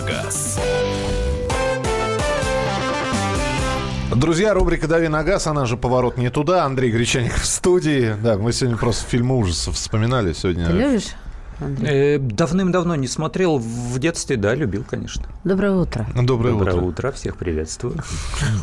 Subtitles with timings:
[0.00, 0.58] на газ».
[4.14, 6.64] Друзья, рубрика «Дави на газ», она же «Поворот не туда».
[6.64, 8.14] Андрей Гречаник в студии.
[8.22, 10.66] Да, мы сегодня просто фильмы ужасов вспоминали сегодня.
[10.66, 11.08] Ты любишь?
[11.82, 13.58] Э, Давным-давно не смотрел.
[13.58, 15.26] В детстве, да, любил, конечно.
[15.44, 16.06] Доброе утро.
[16.14, 16.84] Доброе, Доброе утро.
[16.86, 17.96] утро, всех приветствую.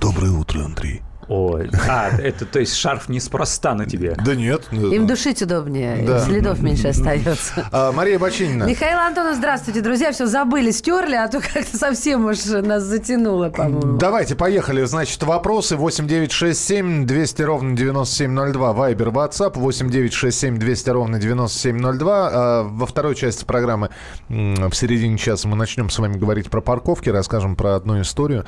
[0.01, 1.01] Доброе утро, Андрей.
[1.29, 4.15] Ой, а, это, то есть шарф неспроста на тебе.
[4.25, 4.63] Да нет.
[4.71, 6.19] Им душить удобнее, Да.
[6.21, 7.67] следов меньше остается.
[7.71, 8.63] А, Мария Бочинина.
[8.63, 10.11] Михаил Антонов, здравствуйте, друзья.
[10.13, 13.97] Все забыли, стерли, а то как-то совсем уж нас затянуло, по-моему.
[13.97, 14.83] Давайте, поехали.
[14.85, 18.73] Значит, вопросы 8967 200 ровно 9702.
[18.73, 22.29] Вайбер, WhatsApp 8967 200 ровно 9702.
[22.31, 23.89] А, Во второй части программы
[24.29, 28.45] в середине часа мы начнем с вами говорить про парковки, расскажем про одну историю,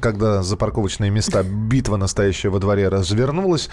[0.00, 3.68] когда за парковочные места битва настоящая во дворе развернулась.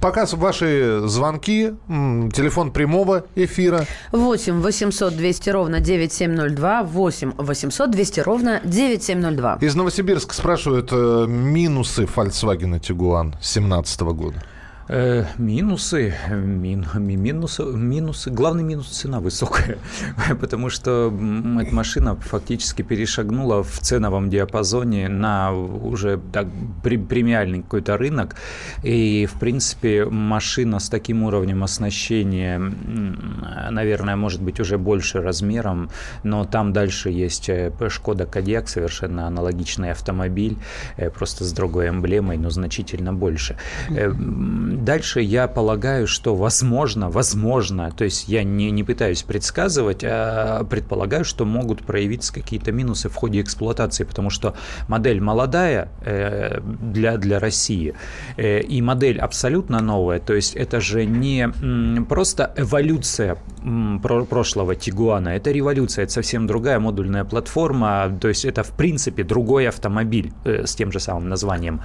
[0.00, 6.82] Пока ваши звонки, телефон прямого эфира 8 800 200 ровно 9702.
[6.82, 9.58] 8 800 200 ровно 9702.
[9.60, 14.42] Из Новосибирска спрашивают э, минусы Volkswagen Tiguan 2017 года.
[14.90, 18.30] Э, минусы, мин, ми- минусы, минусы.
[18.30, 19.76] Главный минус цена высокая,
[20.40, 21.12] потому что
[21.60, 26.46] эта машина фактически перешагнула в ценовом диапазоне на уже так
[26.82, 28.36] пре- премиальный какой-то рынок.
[28.82, 32.58] И, в принципе, машина с таким уровнем оснащения,
[33.70, 35.90] наверное, может быть уже больше размером,
[36.22, 40.56] но там дальше есть э, Шкода Кодиак, совершенно аналогичный автомобиль,
[40.96, 43.56] э, просто с другой эмблемой, но значительно больше.
[44.78, 51.24] Дальше я полагаю, что возможно, возможно, то есть я не, не пытаюсь предсказывать, а предполагаю,
[51.24, 54.54] что могут проявиться какие-то минусы в ходе эксплуатации, потому что
[54.86, 57.94] модель молодая э, для, для России,
[58.36, 61.48] э, и модель абсолютно новая, то есть это же не
[62.08, 63.36] просто эволюция
[64.00, 69.24] про- прошлого Тигуана, это революция, это совсем другая модульная платформа, то есть это в принципе
[69.24, 71.80] другой автомобиль э, с тем же самым названием.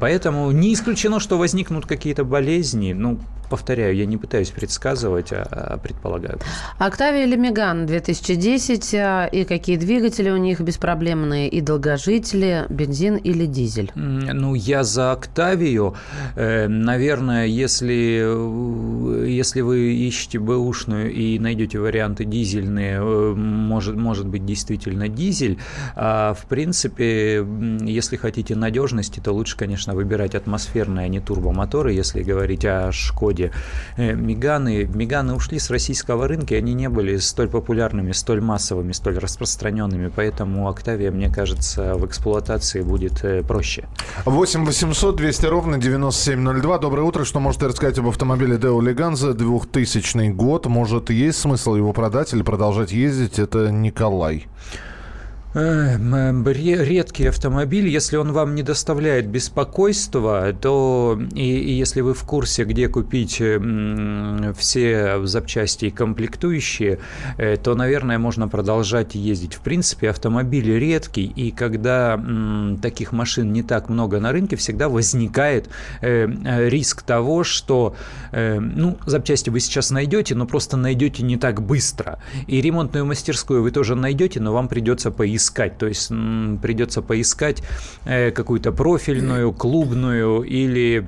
[0.00, 2.92] Поэтому не исключено, что возникнут какие-то болезни.
[2.92, 3.18] Ну,
[3.50, 6.38] повторяю, я не пытаюсь предсказывать, а а предполагаю.
[6.78, 13.46] Октавия или Меган 2010 а, и какие двигатели у них беспроблемные и долгожители, бензин или
[13.46, 13.90] дизель?
[13.94, 15.94] Ну, я за Октавию.
[16.36, 24.26] Э, Наверное, если, э, если вы ищете бэушную и найдете варианты дизельные, э, может, может
[24.26, 25.58] быть действительно дизель.
[25.94, 27.46] А в принципе,
[27.82, 33.50] если хотите надежности, то лучше, конечно, выбирать атмосферные, а не турбомоторы, если говорить о Шкоде.
[33.96, 38.92] Э, Меганы, Меганы ушли с российского рынка, и они не были столь популярными, столь массовыми,
[38.92, 43.88] столь распространенными, поэтому Октавия, мне кажется, в эксплуатации будет э, проще.
[44.26, 46.78] 8 800 200 ровно 9702.
[46.78, 47.24] Доброе утро.
[47.24, 50.66] Что можете рассказать об автомобиле Deo Leganza 2000 год?
[50.66, 53.38] Может, есть смысл его продать или продолжать ездить?
[53.38, 54.46] Это Николай.
[55.54, 55.96] Э,
[56.84, 62.64] Редкий автомобиль, если он вам не доставляет беспокойства, то и, и если вы в курсе,
[62.64, 66.98] где купить м, все запчасти и комплектующие,
[67.38, 69.54] э, то, наверное, можно продолжать ездить.
[69.54, 72.20] В принципе, автомобиль редкий, и когда
[72.82, 75.68] таких машин не так много на рынке, всегда возникает
[76.00, 77.94] э, э, риск того, что
[78.32, 82.18] э, ну, запчасти вы сейчас найдете, но просто найдете не так быстро.
[82.48, 85.43] И ремонтную мастерскую вы тоже найдете, но вам придется поискать.
[85.78, 86.08] То есть
[86.62, 87.62] придется поискать
[88.04, 91.06] э, какую-то профильную, клубную или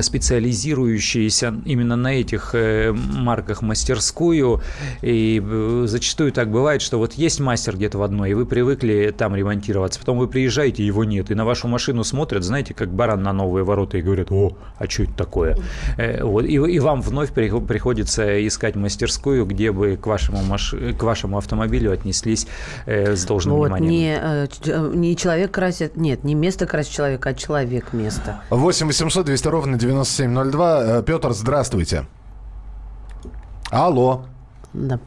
[0.00, 4.60] специализирующиеся именно на этих э, марках мастерскую.
[5.02, 9.14] И э, зачастую так бывает, что вот есть мастер где-то в одной, и вы привыкли
[9.16, 10.00] там ремонтироваться.
[10.00, 11.30] Потом вы приезжаете, его нет.
[11.30, 14.88] И на вашу машину смотрят, знаете, как баран на новые ворота, и говорят, о, а
[14.88, 15.58] что это такое?
[15.96, 20.74] Э, вот, и, и вам вновь прих- приходится искать мастерскую, где бы к вашему, маш...
[20.98, 22.46] к вашему автомобилю отнеслись
[22.86, 23.90] с должным Вот, вниманием.
[23.90, 28.40] не, не человек красит, нет, не место красит человека, а человек место.
[28.50, 30.82] 8 800 200 ровно 9702.
[30.82, 32.06] Э, Петр, здравствуйте.
[33.70, 34.24] Алло.
[34.72, 35.00] Да.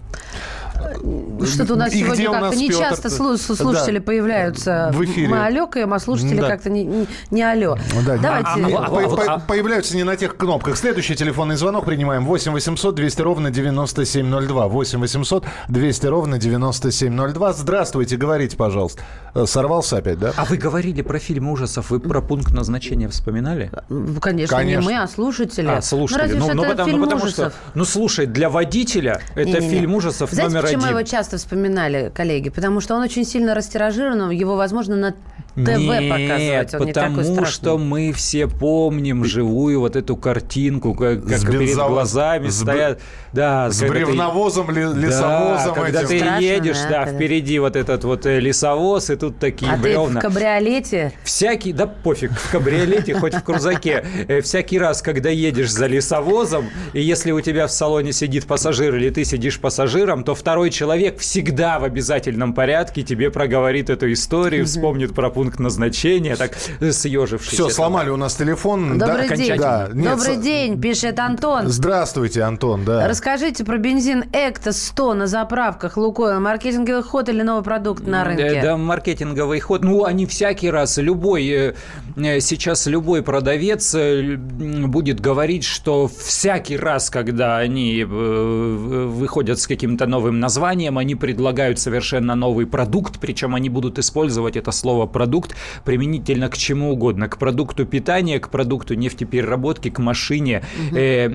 [1.46, 4.04] Что-то у нас И сегодня у как-то не часто слу- слушатели Да.
[4.04, 4.92] появляются.
[4.94, 5.28] В эфире.
[5.28, 6.48] Мы алёкаем, а слушатели Да.
[6.48, 7.76] как-то не, не, не алё.
[8.06, 8.48] Да, Давайте.
[8.48, 10.78] а- а- а- по- а- по- а- появляются не на тех кнопках.
[10.78, 12.26] Следующий телефонный звонок принимаем.
[12.26, 14.68] 8 800 200 ровно 9702.
[14.68, 17.54] 8 800 200 ровно 9702.
[17.54, 19.02] Здравствуйте, говорите, пожалуйста.
[19.34, 20.34] Э, Сорвался опять, да?
[20.38, 23.72] А вы говорили про фильм ужасов, вы про пункт назначения вспоминали?
[23.90, 24.82] Ну, Конечно, Конечно.
[24.82, 25.68] не мы, а слушатели.
[25.68, 26.18] А, слушатели.
[26.18, 27.54] Ну, разве Ну, что ну, потому, фильм ну, потому ужасов.
[27.54, 29.70] что, ну, слушай, для водителя это Не-не-не.
[29.70, 32.50] фильм ужасов Знаете, номер почему его часто вспоминали, коллеги?
[32.50, 35.14] Потому что он очень сильно растиражирован, его, возможно, на
[35.56, 36.74] ТВ Нет, показывать.
[36.76, 37.52] Он не такой потому страшный.
[37.54, 42.72] что мы все помним живую вот эту картинку, как, как С перед глазами с б-
[42.72, 43.00] стоят.
[43.34, 46.10] Да, С когда ты- бревновозом, ли- лесовозом Да, когда этим.
[46.10, 49.72] ты Страшно, едешь, да, да, когда- впереди вот этот вот э, лесовоз, и тут такие
[49.72, 51.14] А ты в кабриолете?
[51.24, 54.04] Всякий, да пофиг, в кабриолете, хоть в крузаке.
[54.28, 58.96] Э, Всякий раз, когда едешь за лесовозом, и если у тебя в салоне сидит пассажир
[58.96, 64.66] или ты сидишь пассажиром, то второй человек всегда в обязательном порядке тебе проговорит эту историю,
[64.66, 66.52] вспомнит про пункт назначения, так
[66.92, 67.54] съежившись.
[67.54, 69.00] Все, сломали у нас телефон.
[69.00, 69.58] Добрый да, день.
[69.58, 71.68] Да, нет, Добрый с- день, пишет Антон.
[71.68, 73.08] Здравствуйте, Антон, да.
[73.08, 76.40] Расскажите про бензин Экто 100 на заправках Лукойл.
[76.40, 78.54] Маркетинговый ход или новый продукт на рынке?
[78.54, 79.84] Да, да, маркетинговый ход.
[79.84, 81.74] Ну, они всякий раз, любой, э,
[82.16, 90.08] сейчас любой продавец э, будет говорить, что всякий раз, когда они э, выходят с каким-то
[90.08, 95.56] новым названием, они предлагают совершенно новый продукт, причем они будут использовать это слово «продукт»
[95.86, 100.64] применительно к чему угодно, к продукту питания, к продукту нефтепереработки, к машине.
[100.96, 101.30] Э,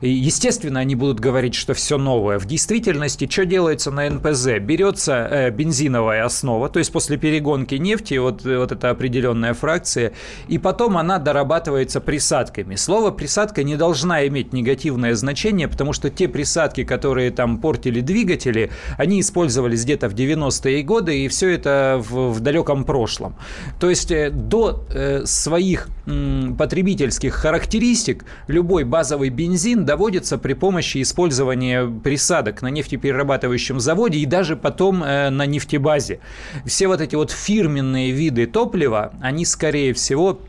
[0.00, 2.38] и, Естественно, они будут говорить, что все новое.
[2.38, 4.58] В действительности, что делается на НПЗ?
[4.60, 9.99] Берется э, бензиновая основа, то есть после перегонки нефти, вот, э, вот эта определенная фракция,
[10.48, 12.76] и потом она дорабатывается присадками.
[12.76, 18.70] Слово «присадка» не должна иметь негативное значение, потому что те присадки, которые там портили двигатели,
[18.98, 23.36] они использовались где-то в 90-е годы, и все это в, в далеком прошлом.
[23.78, 31.02] То есть э, до э, своих м, потребительских характеристик любой базовый бензин доводится при помощи
[31.02, 36.20] использования присадок на нефтеперерабатывающем заводе и даже потом э, на нефтебазе.
[36.64, 40.40] Все вот эти вот фирменные виды топлива, они скорее всего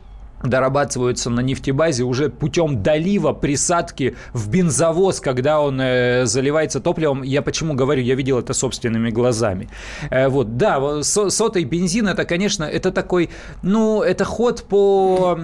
[0.43, 7.23] дорабатываются на нефтебазе уже путем долива присадки в бензовоз, когда он э, заливается топливом.
[7.23, 9.69] Я почему говорю, я видел это собственными глазами.
[10.09, 13.29] Э, вот, да, со- сотый бензин это, конечно, это такой,
[13.61, 15.37] ну, это ход по,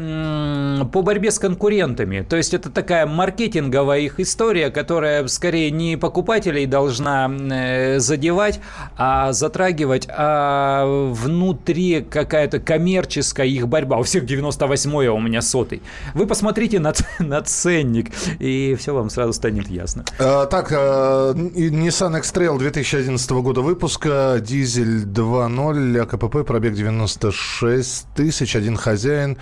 [0.92, 2.26] по борьбе с конкурентами.
[2.28, 8.60] То есть это такая маркетинговая их история, которая скорее не покупателей должна э, задевать,
[8.98, 13.98] а затрагивать, а внутри какая-то коммерческая их борьба.
[13.98, 15.82] У всех 98 а у меня сотый.
[16.14, 20.06] Вы посмотрите на, на ценник, и все вам сразу станет ясно.
[20.20, 28.76] Э, Так, и Nissan X-Trail 2011 года выпуска, дизель 2.0, АКПП, пробег 96 тысяч, один
[28.78, 29.38] хозяин,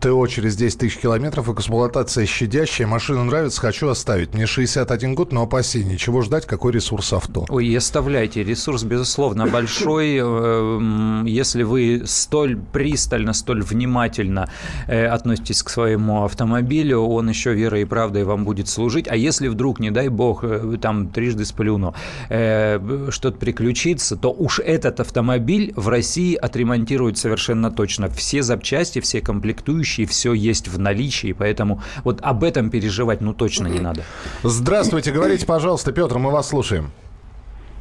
[0.00, 4.34] ТО через 10 тысяч километров, эксплуатация щадящая, машина нравится, хочу оставить.
[4.34, 5.96] Мне 61 год, но опасений.
[5.96, 7.46] Чего ждать, какой ресурс авто?
[7.48, 8.42] Ой, и оставляйте.
[8.42, 10.18] Ресурс, безусловно, большой.
[10.20, 14.50] Э, Если вы столь пристально, столь внимательно
[14.86, 19.08] э, относитесь к своему автомобилю, он еще верой и правдой вам будет служить.
[19.08, 21.94] А если вдруг, не дай бог, э, там трижды сплюну,
[22.28, 28.08] что-то приключится, то уж этот автомобиль в России отремонтируют совершенно точно.
[28.08, 33.66] Все запчасти, все комплектующие, все есть в наличии, поэтому вот об этом переживать ну точно
[33.66, 34.02] не надо.
[34.42, 36.90] Здравствуйте, говорите, пожалуйста, Петр, мы вас слушаем.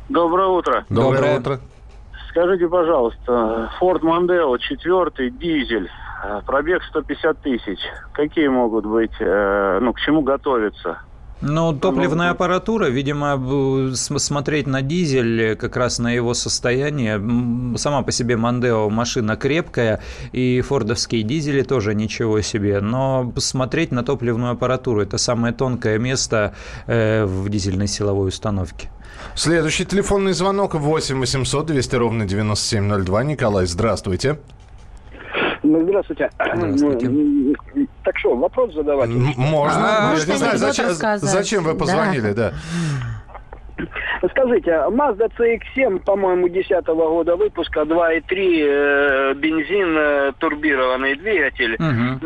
[0.10, 0.86] Доброе утро.
[0.90, 1.40] Доброе, Доброе.
[1.40, 1.60] утро.
[2.30, 5.90] Скажите, пожалуйста, Ford Mondeo, четвертый, дизель,
[6.24, 7.80] э, пробег 150 тысяч.
[8.12, 11.00] Какие могут быть, э, ну, к чему готовиться?
[11.42, 17.22] Ну, топливная аппаратура, видимо, смотреть на дизель, э, как раз на его состояние.
[17.78, 20.02] Сама по себе Мандео машина крепкая,
[20.32, 22.80] и фордовские дизели тоже ничего себе.
[22.80, 26.54] Но посмотреть на топливную аппаратуру– это самое тонкое место
[26.88, 28.90] э, в дизельной силовой установке.
[29.36, 33.24] Следующий телефонный звонок 8 800 200 ровно 9702.
[33.24, 34.38] Николай, здравствуйте.
[35.64, 36.30] Ну, здравствуйте.
[36.40, 37.85] Здравствуйте.
[38.06, 39.10] Так что, вопрос задавать?
[39.10, 40.12] Можно.
[40.12, 41.80] А, не знаю, зачем, зачем вы Да.
[41.80, 42.54] позвонили, да.
[44.32, 51.76] Скажите, Mazda CX-7, по-моему, 10 года выпуска, 2.3 э, бензин, э, турбированный двигатель.
[51.80, 52.20] М,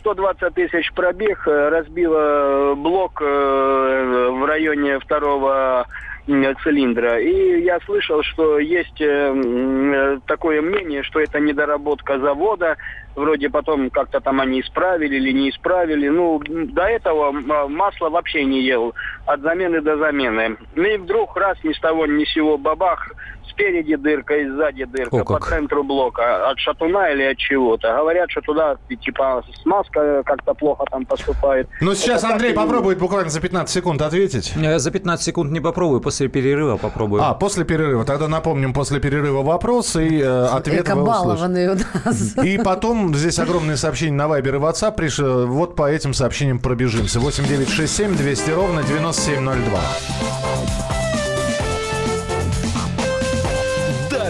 [0.00, 5.86] 120 тысяч пробег, э, разбила блок э, в районе второго
[6.26, 7.20] цилиндра.
[7.20, 12.76] И я слышал, что есть э, э, такое мнение, что это недоработка завода.
[13.14, 16.08] Вроде потом как-то там они исправили или не исправили.
[16.08, 18.94] Ну, до этого масло вообще не ел.
[19.24, 20.56] От замены до замены.
[20.74, 23.12] Ну и вдруг раз ни с того ни с сего бабах,
[23.56, 25.48] спереди дырка и сзади дырка О, по как.
[25.48, 26.50] центру блока.
[26.50, 27.96] От шатуна или от чего-то.
[27.96, 31.68] Говорят, что туда типа смазка как-то плохо там поступает.
[31.80, 34.52] Ну, сейчас Это Андрей так попробует буквально за 15 секунд ответить.
[34.56, 37.22] Э, За 15 секунд не попробую, после перерыва попробую.
[37.22, 38.04] А, после перерыва.
[38.04, 42.36] Тогда напомним, после перерыва вопрос и э, ответ вы у нас.
[42.44, 44.96] И потом здесь огромные сообщения на Вайбер и WhatsApp.
[44.96, 45.18] Приш...
[45.18, 47.20] Вот по этим сообщениям пробежимся.
[47.20, 50.85] 8967 200 ровно 9702.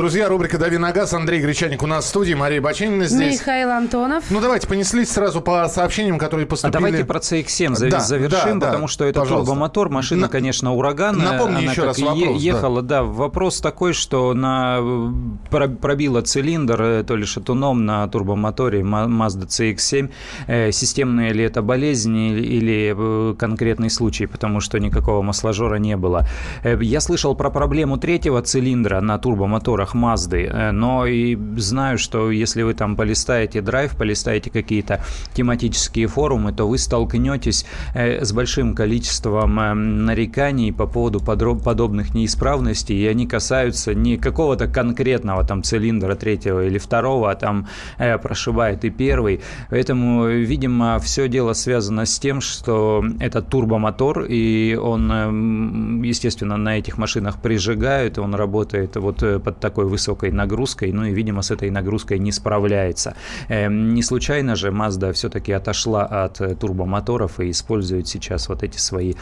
[0.00, 1.12] Друзья, рубрика «Дави на газ».
[1.12, 3.38] Андрей Гречаник у нас в студии, Мария Баченина здесь.
[3.38, 4.24] Михаил Антонов.
[4.30, 6.74] Ну, давайте понеслись сразу по сообщениям, которые поступили.
[6.74, 9.50] А давайте про CX-7 да, завершим, да, потому что это пожалуйста.
[9.50, 9.90] турбомотор.
[9.90, 10.28] Машина, на...
[10.28, 11.32] конечно, ураганная.
[11.32, 12.40] Напомни Она еще раз вопрос.
[12.40, 13.00] Ехала, да.
[13.00, 13.02] да.
[13.02, 14.80] Вопрос такой, что на...
[15.50, 20.10] пробила цилиндр э, то ли шатуном на турбомоторе Mazda CX-7.
[20.46, 26.26] Э, системная ли это болезнь или э, конкретный случай, потому что никакого масложора не было.
[26.64, 32.30] Я слышал про проблему третьего цилиндра на турбомоторе моторах Mazda, э, но и знаю, что
[32.30, 35.02] если вы там полистаете драйв, полистаете какие-то
[35.34, 42.96] тематические форумы, то вы столкнетесь э, с большим количеством э, нареканий по поводу подобных неисправностей,
[42.96, 47.66] и они касаются не какого-то конкретного там цилиндра третьего или второго, а там
[48.22, 49.40] прошибает и первый.
[49.70, 56.98] Поэтому, видимо, все дело связано с тем, что это турбомотор, и он, естественно, на этих
[56.98, 62.18] машинах прижигают, он работает вот под такой высокой нагрузкой, ну и, видимо, с этой нагрузкой
[62.18, 63.14] не справляется.
[63.48, 68.78] Эм, не случайно же Mazda все-таки отошла от э, турбомоторов и использует сейчас вот эти
[68.78, 69.14] свои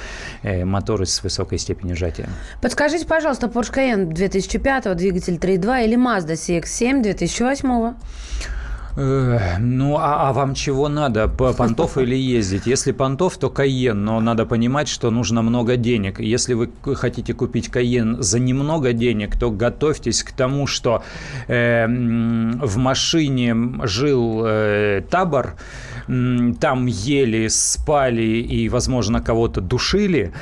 [0.42, 2.28] э, моторы с высокой степенью сжатия.
[2.62, 7.94] Подскажите, пожалуйста, Porsche Cayenne 2005, двигатель 3.2 или Mazda CX-7 2008?
[8.98, 11.28] Ну, а, а вам чего надо?
[11.28, 12.66] Понтов или ездить?
[12.66, 16.18] Если понтов, то Кайен, но надо понимать, что нужно много денег.
[16.18, 21.04] Если вы хотите купить Кайен за немного денег, то готовьтесь к тому, что
[21.46, 25.54] э, в машине жил э, табор,
[26.06, 30.32] там ели, спали и, возможно, кого-то душили.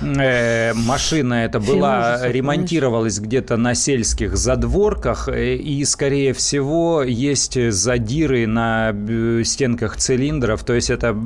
[0.00, 8.46] Э, машина эта была, ремонтировалась где-то на сельских задворках, э, и, скорее всего, есть задиры
[8.46, 11.16] на э, стенках цилиндров, то есть это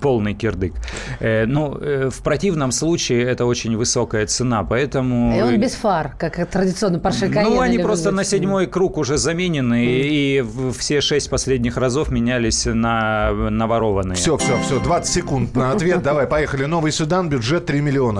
[0.00, 0.74] полный кирдык.
[1.20, 1.78] Ну,
[2.10, 5.36] в противном случае это очень высокая цена, поэтому...
[5.36, 7.42] И он без фар, как традиционно Porsche Cayenne.
[7.44, 10.00] Ну, они просто на седьмой круг уже заменены, mm.
[10.02, 10.44] и
[10.78, 14.16] все шесть последних разов менялись на наворованные.
[14.16, 16.02] Все, все, все, 20 секунд на ответ.
[16.02, 16.64] Давай, поехали.
[16.64, 18.19] Новый седан, бюджет 3 миллиона.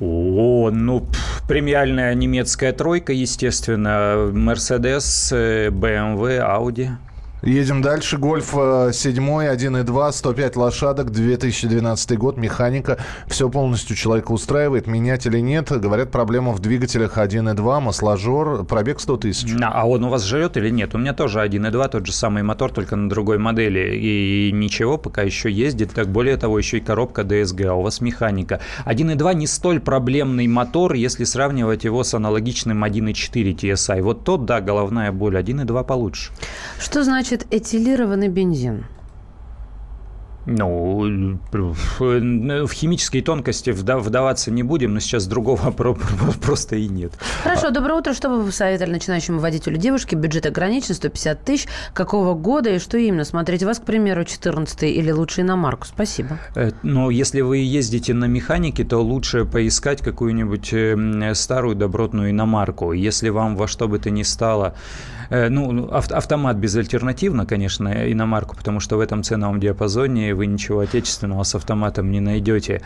[0.00, 1.06] О, ну,
[1.46, 4.30] премиальная немецкая тройка, естественно.
[4.32, 5.30] Mercedes,
[5.70, 6.90] BMW, Audi.
[7.44, 8.16] Едем дальше.
[8.16, 12.96] Гольф 7, 1.2, 105 лошадок, 2012 год, механика.
[13.26, 14.86] Все полностью человека устраивает.
[14.86, 15.70] Менять или нет?
[15.70, 19.54] Говорят, проблема в двигателях 1.2, масложор, пробег 100 тысяч.
[19.60, 20.94] А он у вас живет или нет?
[20.94, 23.94] У меня тоже 1.2, тот же самый мотор, только на другой модели.
[23.94, 25.92] И ничего, пока еще ездит.
[25.92, 28.60] Так более того, еще и коробка DSG, а у вас механика.
[28.86, 34.00] 1.2 не столь проблемный мотор, если сравнивать его с аналогичным 1.4 TSI.
[34.00, 35.36] Вот тот, да, головная боль.
[35.36, 36.32] 1.2 получше.
[36.80, 38.84] Что значит значит этилированный бензин?
[40.46, 45.70] Ну, в химические тонкости вдаваться не будем, но сейчас другого
[46.42, 47.12] просто и нет.
[47.42, 48.12] Хорошо, доброе утро.
[48.12, 50.14] Что бы вы посоветовали начинающему водителю девушки?
[50.14, 51.66] Бюджет ограничен, 150 тысяч.
[51.94, 53.24] Какого года и что именно?
[53.24, 55.86] Смотреть вас, к примеру, 14 или лучше иномарку?
[55.86, 56.38] Спасибо.
[56.54, 62.92] Э, но если вы ездите на механике, то лучше поискать какую-нибудь эм, старую добротную иномарку.
[62.92, 64.74] Если вам во что бы то ни стало
[65.30, 71.54] ну, автомат безальтернативно, конечно, иномарку, потому что в этом ценовом диапазоне вы ничего отечественного с
[71.54, 72.82] автоматом не найдете.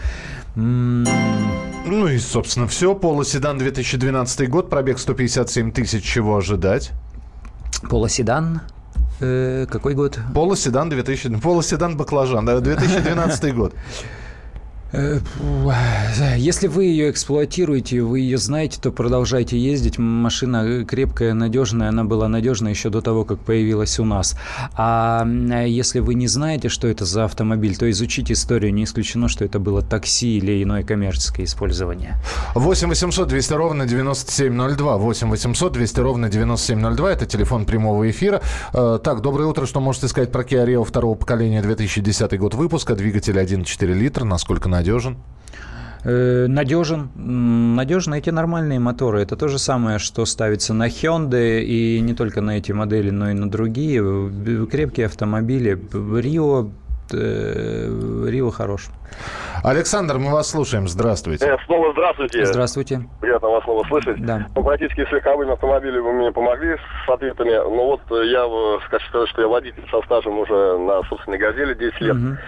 [0.55, 2.95] Ну и, собственно, все.
[2.95, 6.05] Полоседан 2012 год, пробег 157 тысяч.
[6.05, 6.93] Чего ожидать?
[7.89, 8.61] Полоседан?
[9.21, 10.19] Э, какой год?
[10.35, 11.41] Полоседан 2000...
[11.41, 13.75] Полоседан баклажан, да, 2012 год.
[14.93, 15.19] Э,
[16.37, 19.99] если вы ее эксплуатируете, вы ее знаете, то продолжайте ездить.
[19.99, 21.91] Машина крепкая, надежная.
[21.91, 24.37] Она была надежна еще до того, как появилась у нас.
[24.75, 25.27] А
[25.67, 28.73] если вы не знаете, что это за автомобиль, то изучите историю.
[28.73, 32.17] Не исключено, что это было такси или иное коммерческое использование.
[32.55, 34.97] 8 800 200 ровно 9702.
[34.97, 37.13] 8 800 200 ровно 9702.
[37.13, 38.41] Это телефон прямого эфира.
[38.73, 39.67] Э, так, доброе утро.
[39.67, 42.95] Что можете сказать про Kia Rio второго поколения 2010 год выпуска?
[42.95, 44.25] Двигатель 1,4 литра.
[44.25, 45.17] Насколько надежен?
[46.05, 47.11] Э, надежен.
[47.75, 49.21] Надежны эти нормальные моторы.
[49.21, 53.31] Это то же самое, что ставится на Hyundai и не только на эти модели, но
[53.31, 54.01] и на другие.
[54.71, 55.79] Крепкие автомобили.
[55.93, 56.71] Рио
[57.13, 58.89] э, Рио хорош.
[59.65, 60.89] Александр, мы вас слушаем.
[60.89, 61.47] Здравствуйте.
[61.47, 62.47] Э, снова здравствуйте.
[62.47, 63.01] Здравствуйте.
[63.21, 64.25] Приятно вас снова слышать.
[64.25, 64.47] Да.
[64.55, 67.51] Ну, практически с легковыми автомобилями вы мне помогли с ответами.
[67.51, 71.39] Но вот э, я э, хочу сказать, что я водитель со стажем уже на собственной
[71.39, 72.15] «Газели» 10 лет.
[72.15, 72.39] Мгм.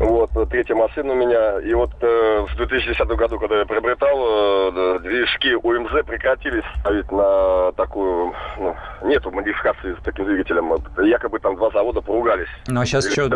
[0.00, 1.60] Вот, э, третья машина у меня.
[1.60, 7.72] И вот э, в 2010 году, когда я приобретал, э, движки УМЗ прекратили ставить на
[7.72, 8.32] такую...
[8.58, 10.72] Ну, нету модификации с таким двигателем.
[11.04, 12.48] Якобы там два завода поругались.
[12.66, 13.28] Ну а сейчас что,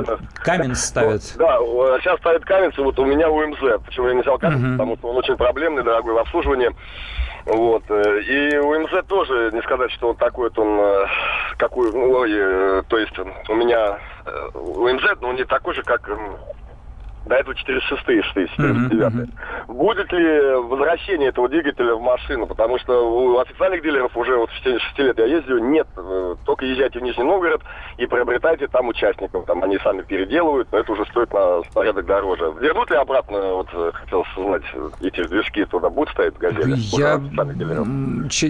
[0.45, 1.23] это- Каменс ставят?
[1.37, 1.57] Ну, да,
[1.97, 3.59] э, сейчас ставят Каменс, и вот у меня УМЗ.
[3.85, 4.61] Почему я не взял Каменс?
[4.63, 4.73] Мгм.
[4.79, 6.71] Потому что он очень проблемный, дорогой в обслуживании.
[7.47, 7.83] Вот.
[7.91, 11.07] э, И УМЗ тоже, не сказать, что он такой вот он, э,
[11.59, 13.99] какой, ну, то есть у меня
[14.55, 16.09] УМЗ, но он не такой же, как
[17.27, 18.25] до этого 406 стоит,
[18.57, 19.13] 409.
[19.15, 19.31] Мгм,
[19.69, 22.47] Будет ли возвращение этого двигателя в машину?
[22.47, 25.87] Потому что у официальных дилеров уже вот в течение 6 лет я ездил, нет.
[25.97, 27.63] Э, Только езжайте в Нижний Новгород
[27.99, 29.47] и приобретайте там участников.
[29.47, 32.53] Там они сами переделывают, но это уже стоит на порядок дороже.
[32.61, 36.75] Вернут ли обратно, вот э, хотел узнать, э, эти движки туда будут стоять в газели?
[36.99, 37.19] Я,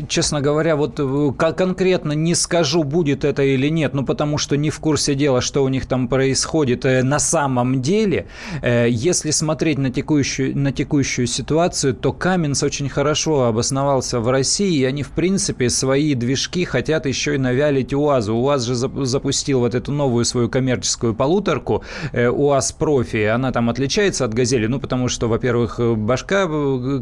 [0.08, 0.96] честно говоря, вот
[1.38, 5.40] ко- конкретно не скажу, будет это или нет, ну потому что не в курсе дела,
[5.40, 8.26] что у них там происходит на самом деле.
[8.64, 14.78] Э, Если смотреть на текущую, на текущую ситуацию, то Каменс очень хорошо обосновался в России,
[14.78, 18.34] и они, в принципе, свои движки хотят еще и навялить УАЗу.
[18.34, 23.24] УАЗ же зап- запустил вот эту новую свою коммерческую полуторку, э, УАЗ Профи.
[23.24, 26.48] Она там отличается от «Газели», ну, потому что, во-первых, э, башка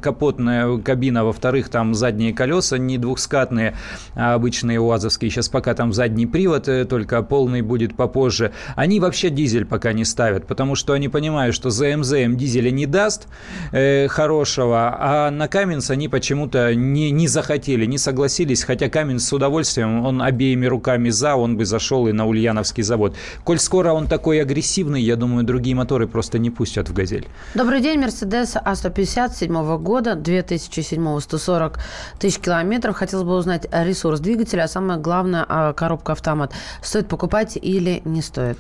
[0.03, 3.77] капотная, кабина, во-вторых, там задние колеса не двухскатные,
[4.15, 5.31] а обычные УАЗовские.
[5.31, 8.51] Сейчас пока там задний привод, только полный будет попозже.
[8.75, 12.87] Они вообще дизель пока не ставят, потому что они понимают, что ЗМЗ им дизеля не
[12.87, 13.29] даст
[13.73, 19.33] э, хорошего, а на Каменс они почему-то не, не захотели, не согласились, хотя Каменс с
[19.33, 23.17] удовольствием, он обеими руками за, он бы зашел и на Ульяновский завод.
[23.45, 27.27] Коль скоро он такой агрессивный, я думаю, другие моторы просто не пустят в «Газель».
[27.55, 31.79] Добрый день, Мерседес А150 седьмого года, 2007 140
[32.19, 32.97] тысяч километров.
[32.97, 36.53] Хотелось бы узнать ресурс двигателя, а самое главное, а, коробка автомат.
[36.83, 38.59] Стоит покупать или не стоит?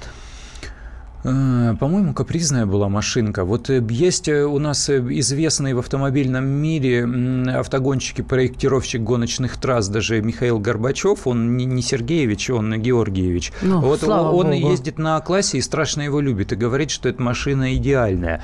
[1.24, 3.44] Э, По-моему, капризная была машинка.
[3.44, 9.88] Вот э, есть э, у нас э, известный в автомобильном мире м, автогонщик-проектировщик гоночных трасс,
[9.88, 13.52] даже Михаил Горбачев, он не Сергеевич, он Георгиевич.
[13.62, 14.52] Ну, вот он богу.
[14.52, 18.42] ездит на классе и страшно его любит, и говорит, что эта машина идеальная.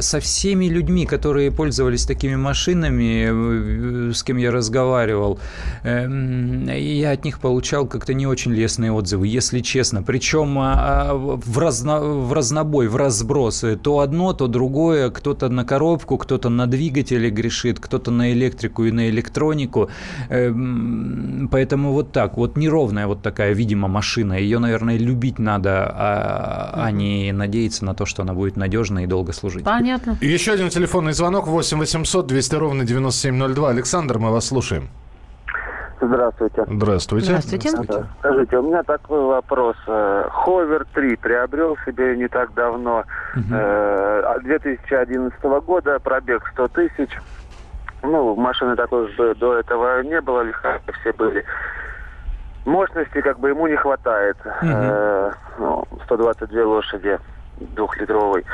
[0.00, 5.38] Со всеми людьми, которые пользовались такими машинами, с кем я разговаривал,
[5.84, 10.02] я от них получал как-то не очень лестные отзывы, если честно.
[10.02, 13.64] Причем а, а, в, разно, в разнобой, в разброс.
[13.64, 15.10] Э, То одно, то другое.
[15.10, 19.88] Кто-то на коробку, кто-то на двигатели грешит, кто-то на электрику и на электронику.
[20.28, 22.36] Э, м, Поэтому вот так.
[22.36, 24.34] Вот неровная вот такая, видимо, машина.
[24.34, 29.06] Ее, наверное, любить надо, а, а не надеяться на то, что она будет надежной и
[29.06, 29.64] долго служить.
[29.64, 30.16] Понятно.
[30.20, 33.70] Еще один телефонный звонок 8 800 200 ровно 9702.
[33.70, 34.88] Александр, мы вас слушаем.
[36.06, 36.64] Здравствуйте.
[36.68, 37.26] Здравствуйте.
[37.26, 37.70] Здравствуйте.
[37.86, 38.06] Да.
[38.18, 39.76] Скажите, у меня такой вопрос.
[39.86, 43.04] Э, Ховер 3 приобрел себе не так давно.
[43.50, 47.10] Э, от 2011 года, пробег 100 тысяч.
[48.02, 51.44] Ну, машины такой же до этого не было, легковые все были.
[52.66, 54.36] Мощности как бы ему не хватает.
[54.62, 57.18] Э, ну, 122 лошади
[57.58, 58.44] двухлитровый.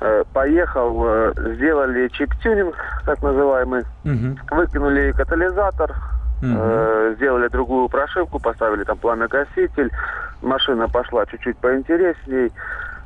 [0.00, 3.84] Э, поехал, э, сделали чип-тюнинг, так называемый.
[4.04, 4.38] Мгм.
[4.50, 5.94] Выкинули катализатор,
[6.40, 6.56] Мгм.
[6.56, 9.90] э, сделали другую прошивку, поставили там пламя-гаситель.
[10.42, 12.52] Машина пошла чуть-чуть поинтересней.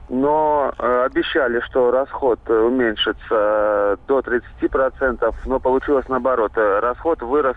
[0.09, 6.53] Но э, обещали, что расход э, уменьшится э, до 30%, но получилось наоборот.
[6.55, 7.57] Расход вырос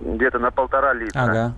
[0.00, 1.52] где-то на полтора литра.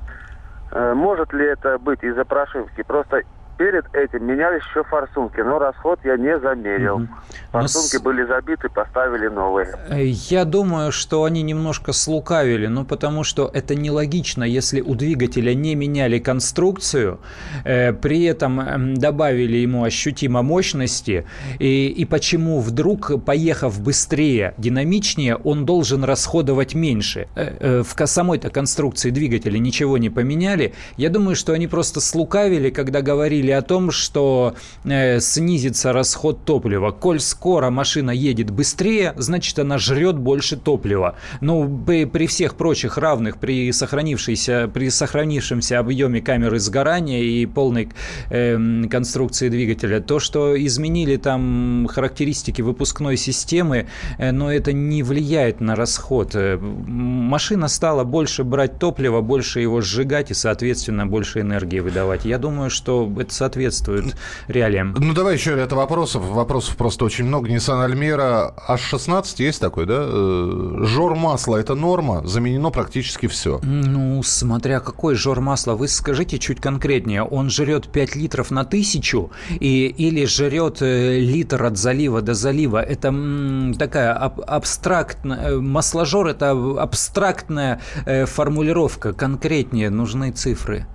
[0.71, 0.95] Ага.
[0.95, 2.83] Может ли это быть из-за прошивки?
[2.83, 3.23] Просто
[3.57, 6.99] перед этим менялись еще форсунки, но расход я не замерил.
[7.01, 7.09] Но
[7.53, 9.69] Форсунки с- были забиты, поставили новые.
[9.89, 15.55] Э, Я думаю, что они немножко слукавили, ну потому что это нелогично, если у двигателя
[15.55, 17.19] не меняли конструкцию,
[17.65, 21.25] э, при этом эм, добавили ему ощутимо мощности,
[21.59, 27.29] и, и почему вдруг, поехав быстрее, динамичнее, он должен расходовать меньше.
[27.37, 30.75] Э, э, В самой-то конструкции двигателя ничего не поменяли.
[30.97, 34.55] Я думаю, что они просто слукавили, когда говорили о том, что
[34.85, 36.91] э, снизится расход топлива.
[36.91, 41.17] Коль скоро машина едет быстрее, значит она жрет больше топлива.
[41.41, 47.89] Ну, при, при всех прочих равных, при сохранившейся, при сохранившемся объеме камеры сгорания и полной
[48.31, 55.61] эм, конструкции двигателя, то, что изменили там характеристики выпускной системы, э, но это не влияет
[55.61, 56.35] на расход.
[56.35, 56.59] Э,
[56.95, 62.25] Машина стала больше брать топлива, больше его сжигать и, соответственно, больше энергии выдавать.
[62.25, 64.17] Я думаю, что это соответствует
[64.49, 64.95] реалиям.
[64.99, 66.25] Ну, давай еще ряд вопросов.
[66.25, 67.49] Вопросов просто очень много.
[67.49, 69.99] Nissan Almera H16 есть такой, да?
[69.99, 72.27] Э, жор масла– это норма?
[72.27, 73.61] Заменено практически все.
[73.63, 75.75] Ну, смотря какой жор масла.
[75.75, 77.23] Вы скажите чуть конкретнее.
[77.23, 82.83] Он жрет 5 литров на тысячу и, или жрет э, литр от залива до залива?
[82.83, 85.51] Это м, такая аб абстрактная...
[85.51, 89.13] Э, масложор– это абстрактная э, формулировка.
[89.13, 90.87] Конкретнее нужны цифры.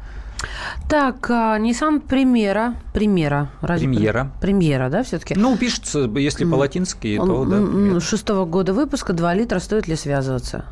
[0.88, 2.76] Так, а, Nissan Примера.
[2.94, 3.50] Примера.
[3.62, 4.32] Разве Премьера.
[4.42, 5.36] Премьера, да, все-таки?
[5.36, 8.00] Ну, пишется, если по-латински, то да.
[8.00, 10.66] Шестого года выпуска, 2 литра, стоит ли связываться?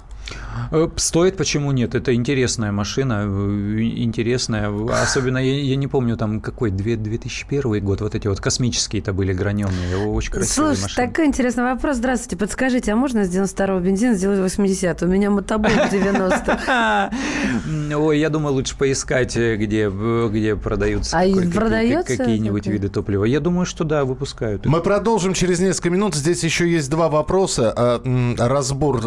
[0.72, 1.96] Э, стоит, почему нет?
[1.96, 4.70] Это интересная машина, э, интересная.
[4.90, 9.98] Особенно, я, я не помню, там какой, 2001 год, вот эти вот космические-то были граненые,
[9.98, 11.08] очень красивые Слушай, машины.
[11.08, 11.98] такой интересный вопрос.
[11.98, 15.04] Здравствуйте, подскажите, а можно с 92-го бензина сделать 80?
[15.04, 17.12] У меня мотоблок 90
[17.98, 21.22] Ой, я думаю, лучше поискать, э, где, где продаются а
[22.04, 23.26] какие-нибудь виды топлива.
[23.26, 24.66] Я думаю, что да, выпускают.
[24.66, 26.16] Мы продолжим через несколько минут.
[26.16, 27.74] Здесь еще есть два вопроса.
[27.76, 28.02] А,
[28.38, 29.02] разбор,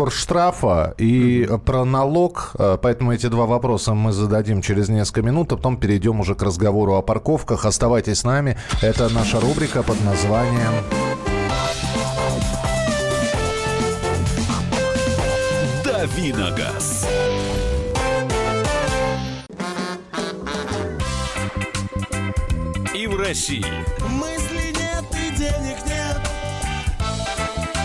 [0.00, 1.58] разбор штрафа и mm-hmm.
[1.58, 2.52] про налог.
[2.58, 6.42] Э, поэтому эти два вопроса мы зададим через несколько минут, а потом перейдем уже к
[6.42, 7.66] разговору о парковках.
[7.66, 8.56] Оставайтесь с нами.
[8.82, 10.72] Это наша рубрика под названием...
[15.84, 17.06] Давиногаз.
[22.94, 23.64] И в России.
[24.08, 24.29] Мысли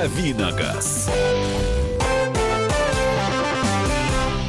[0.00, 1.10] Давиногаз.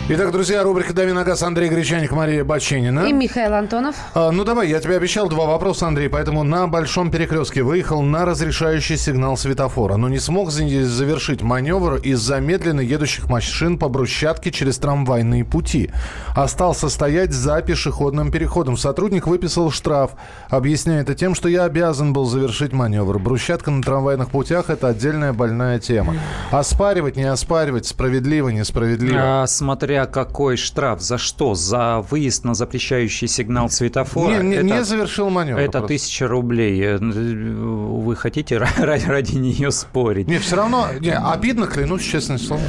[0.09, 3.05] Итак, друзья, рубрика «Дави на газ» Андрей Гречаник, Мария Баченина.
[3.05, 3.95] И Михаил Антонов.
[4.13, 8.25] А, ну, давай, я тебе обещал два вопроса, Андрей, поэтому на Большом Перекрестке выехал на
[8.25, 14.79] разрешающий сигнал светофора, но не смог завершить маневр из-за медленно едущих машин по брусчатке через
[14.79, 15.91] трамвайные пути.
[16.35, 18.75] Остался стоять за пешеходным переходом.
[18.77, 20.11] Сотрудник выписал штраф,
[20.49, 23.17] объясняя это тем, что я обязан был завершить маневр.
[23.19, 26.15] Брусчатка на трамвайных путях– это отдельная больная тема.
[26.49, 29.43] Оспаривать, не оспаривать, справедливо, несправедливо.
[29.43, 29.47] А,
[29.91, 31.01] смотря какой штраф?
[31.01, 31.53] За что?
[31.53, 34.41] За выезд на запрещающий сигнал светофора?
[34.41, 35.59] Не, не, это, не завершил маневр.
[35.59, 36.81] Это тысяча рублей.
[36.81, 40.27] Э, вы хотите ради, ради нее спорить?
[40.27, 42.63] Не, все равно не, обидно, клянусь честным словом.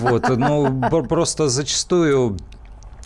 [0.00, 2.36] Вот, ну, просто зачастую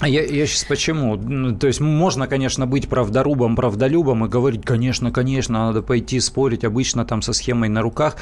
[0.02, 1.16] я, я сейчас почему?
[1.56, 7.04] То есть можно, конечно, быть правдорубом, правдолюбом и говорить, конечно, конечно, надо пойти спорить обычно
[7.06, 8.16] там со схемой на руках.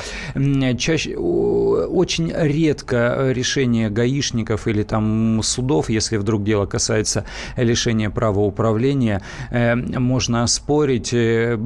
[0.78, 7.24] Чаще, очень редко решение гаишников или там судов, если вдруг дело касается
[7.56, 11.58] лишения права управления, э, можно спорить э,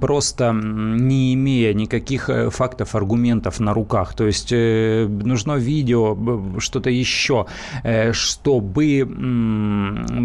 [0.00, 4.14] просто не имея никаких э, фактов, аргументов на руках.
[4.14, 6.16] То есть нужно видео,
[6.58, 7.46] что-то еще,
[8.12, 9.04] чтобы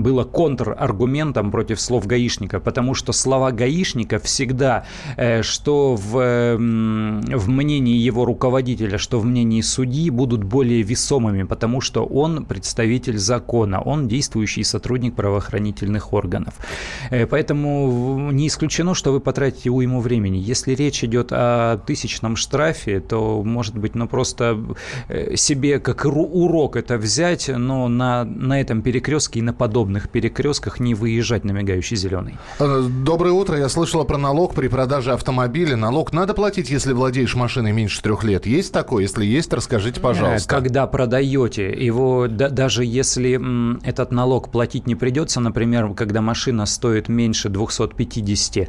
[0.02, 4.86] было контраргументом против слов гаишника, потому что слова гаишника всегда,
[5.18, 11.82] э, что в, в мнении его руководителя, что в мнении судьи, будут более весомыми, потому
[11.82, 16.56] что он представитель закона, он действующий сотрудник правоохранительных органов.
[17.10, 20.38] Э, поэтому не исключено, что вы потратите уйму времени.
[20.38, 24.58] Если речь идет о тысячном штрафе, то, может быть, ну просто
[25.08, 30.80] э, себе как урок это взять, но на, на этом перекрестке и на подобных перекрестках
[30.80, 32.38] не выезжать на мигающий зеленый.
[32.60, 33.58] Э, доброе утро.
[33.58, 35.76] Я слышала про налог при продаже автомобиля.
[35.76, 38.46] Налог надо платить, если владеешь машиной меньше трех лет.
[38.46, 39.04] Есть такое?
[39.04, 40.48] Если есть, расскажите, э, пожалуйста.
[40.48, 46.66] Когда продаете его, да, даже если м, этот налог платить не придется, например, когда машина
[46.66, 48.68] стоит меньше 250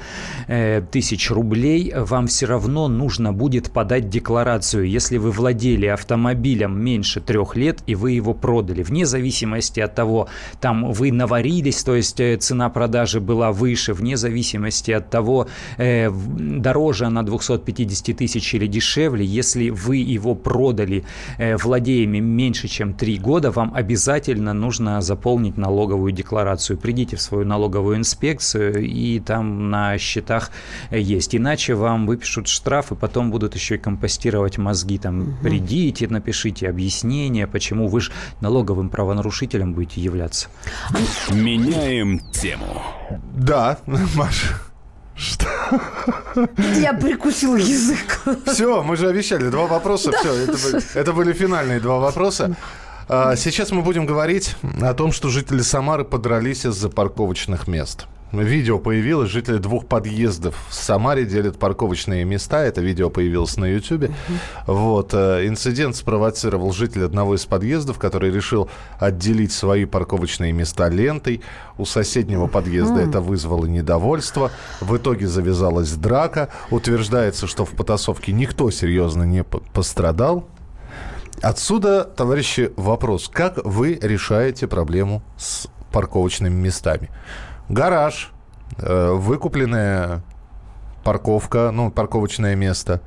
[0.48, 7.20] э, тысяч рублей, вам все равно нужно будет подать декларацию, если вы владели автомобилем меньше
[7.20, 10.28] трех лет и вы его продали, вне зависимости от того,
[10.60, 15.46] там вы наварились, то есть э, цена продажи была выше, вне зависимости от того,
[15.78, 21.04] э, дороже она 250 тысяч или дешевле, если вы его продали
[21.38, 26.78] э, владеями меньше, чем 3 года, вам обязательно нужно заполнить налоговую декларацию.
[26.78, 30.50] Придите в свою налоговую инспекцию, и там на счетах
[30.90, 31.34] есть.
[31.34, 34.98] Иначе вам выпишут штраф, и потом будут еще и компостировать мозги.
[34.98, 35.30] Там, угу.
[35.42, 40.31] придите, напишите объяснение, почему вы же налоговым правонарушителем будете являться.
[41.30, 42.82] Меняем тему.
[43.34, 43.78] Да,
[44.14, 44.60] Маша.
[45.14, 45.46] Что?
[46.80, 48.20] Я прикусил язык.
[48.46, 49.50] Все, мы же обещали.
[49.50, 50.10] Два вопроса.
[50.10, 50.18] Да.
[50.18, 52.56] Все, это, были, это были финальные два вопроса.
[53.08, 58.06] А, сейчас мы будем говорить о том, что жители Самары подрались из-за парковочных мест.
[58.32, 62.62] Видео появилось, жители двух подъездов в Самаре делят парковочные места.
[62.62, 64.04] Это видео появилось на YouTube.
[64.04, 64.12] Uh-huh.
[64.66, 65.12] Вот.
[65.12, 71.42] Э, инцидент спровоцировал житель одного из подъездов, который решил отделить свои парковочные места лентой.
[71.76, 74.50] У соседнего подъезда это вызвало недовольство.
[74.80, 76.48] В итоге завязалась драка.
[76.70, 80.48] Утверждается, что в потасовке никто серьезно не пострадал.
[81.42, 83.28] Отсюда, товарищи, вопрос.
[83.28, 87.10] Как вы решаете проблему с парковочными местами?
[87.72, 88.30] Гараж,
[88.78, 90.22] э, выкупленная
[91.02, 93.00] парковка, ну, парковочное место,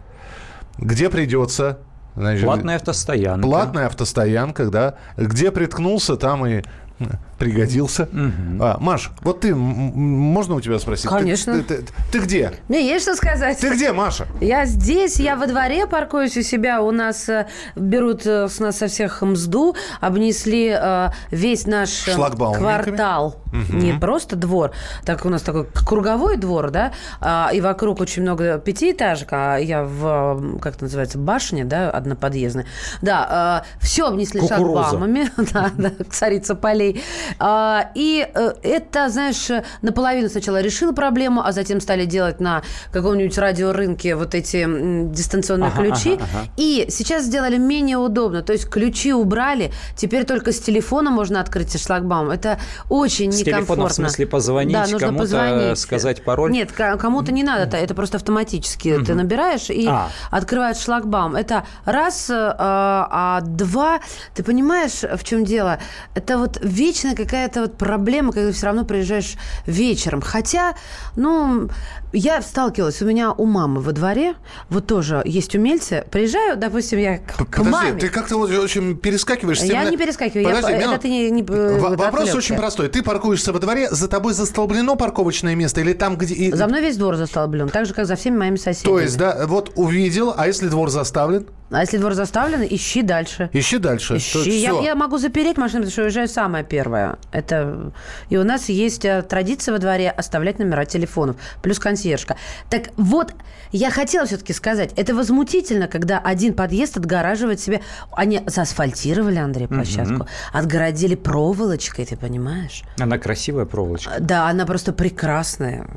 [0.77, 1.79] где придется...
[2.15, 3.45] Значит, платная автостоянка.
[3.45, 4.95] Платная автостоянка, да.
[5.17, 6.63] Где приткнулся, там и
[7.39, 8.03] Пригодился.
[8.03, 8.63] Угу.
[8.63, 11.09] А, Маш, вот ты, можно у тебя спросить?
[11.09, 11.55] Конечно.
[11.55, 12.53] Ты, ты, ты, ты где?
[12.69, 13.59] Мне есть что сказать.
[13.59, 14.25] Ты где, Маша?
[14.39, 16.81] Я здесь, я во дворе паркуюсь у себя.
[16.81, 23.41] У нас э, берут э, с нас со всех мзду, обнесли э, весь наш квартал.
[23.51, 23.77] Угу.
[23.77, 24.71] Не просто двор,
[25.05, 29.83] так у нас такой круговой двор, да, а, и вокруг очень много пятиэтажек, а я
[29.85, 32.65] в, как это называется, башне, да, одноподъездной.
[33.01, 34.89] Да, все обнесли Кукуруза.
[34.89, 37.03] шлагбаумами, да, да, царица полей рублей.
[37.39, 39.49] А, и э, это, знаешь,
[39.81, 44.65] наполовину сначала решил проблему, а затем стали делать на каком-нибудь радиорынке вот эти
[45.11, 46.13] дистанционные ага, ключи.
[46.13, 46.49] Ага, ага.
[46.57, 48.41] И сейчас сделали менее удобно.
[48.41, 52.29] То есть ключи убрали, теперь только с телефона можно открыть шлагбаум.
[52.29, 53.63] Это очень с некомфортно.
[53.63, 55.79] С телефона, в смысле, позвонить да, кому-то, позвонить.
[55.79, 56.51] сказать пароль?
[56.51, 59.05] Нет, кому-то не надо, это просто автоматически угу.
[59.05, 60.09] ты набираешь и а.
[60.31, 61.35] открываешь шлагбаум.
[61.35, 63.99] Это раз, а, а два,
[64.33, 65.79] ты понимаешь, в чем дело?
[66.13, 69.35] Это вот вечно какая-то вот проблема, когда все равно приезжаешь
[69.65, 70.21] вечером.
[70.21, 70.75] Хотя,
[71.15, 71.69] ну,
[72.15, 74.35] я сталкивалась, у меня у мамы во дворе,
[74.69, 76.05] вот тоже есть умельцы.
[76.09, 77.99] Приезжаю, допустим, я к Подожди, маме.
[77.99, 79.59] ты как-то вот очень перескакиваешь.
[79.59, 82.89] Я не перескакиваю, Подожди, я, это ты не, не Вопрос очень простой.
[82.89, 86.55] Ты паркуешься во дворе, за тобой застолблено парковочное место или там, где...
[86.55, 88.93] За мной весь двор застолблен, так же, как за всеми моими соседями.
[88.93, 91.47] То есть, да, вот увидел, а если двор заставлен?
[91.71, 93.49] А если двор заставлен, ищи дальше.
[93.51, 94.17] Ищи дальше.
[94.17, 94.59] Ищи.
[94.59, 97.17] Я, я могу запереть машину, потому что уезжаю самая первая.
[97.31, 97.91] Это...
[98.29, 101.37] И у нас есть э, традиция во дворе оставлять номера телефонов.
[101.63, 102.37] Плюс консьержка.
[102.69, 103.33] Так вот,
[103.71, 107.81] я хотела все-таки сказать, это возмутительно, когда один подъезд отгораживает себе...
[108.11, 110.27] Они заасфальтировали, Андрей, площадку, угу.
[110.53, 112.83] отгородили проволочкой, ты понимаешь?
[112.99, 114.11] Она красивая проволочка.
[114.19, 115.87] Да, она просто прекрасная.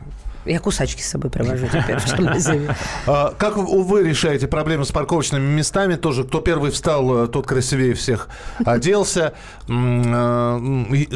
[0.45, 2.75] Я кусачки с собой привожу теперь в Шамазеве.
[3.07, 5.97] А, как вы решаете проблемы с парковочными местами?
[5.97, 8.29] Тоже кто первый встал, э, тот красивее всех
[8.65, 9.35] оделся.
[9.69, 10.59] Э,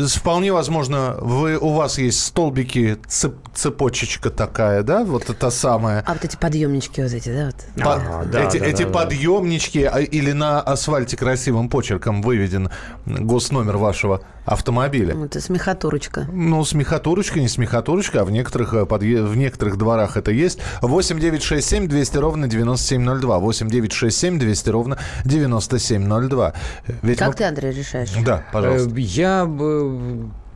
[0.08, 5.04] вполне возможно, вы, у вас есть столбики, цеп, цепочечка такая, да?
[5.04, 6.02] Вот это самая.
[6.06, 7.46] А вот эти подъемнички вот эти, да?
[7.46, 7.85] Вот.
[7.85, 12.70] По, а, да эти да, эти да, подъемнички а, или на асфальте красивым почерком выведен
[13.06, 15.16] госномер вашего автомобиля.
[15.24, 16.26] Это смехотурочка.
[16.33, 20.61] Ну, смехотурочка, не смехотурочка, а в некоторых э, подъездах в некоторых дворах это есть.
[20.81, 23.38] 8 9 6 7 200 ровно 9702.
[23.38, 26.55] 8 9 6 7 200 ровно 9702.
[27.02, 27.35] Ведь как мы...
[27.35, 28.11] ты, Андрей, решаешь?
[28.24, 28.90] Да, пожалуйста.
[28.90, 29.44] Э, я